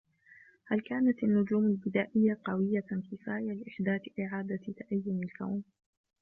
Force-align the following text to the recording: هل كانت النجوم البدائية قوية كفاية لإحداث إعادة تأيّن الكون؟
هل 0.67 0.81
كانت 0.81 1.23
النجوم 1.23 1.65
البدائية 1.65 2.39
قوية 2.45 2.79
كفاية 2.89 3.51
لإحداث 3.53 4.01
إعادة 4.19 4.59
تأيّن 4.77 5.21
الكون؟ 5.23 5.63